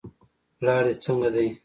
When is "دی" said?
1.35-1.47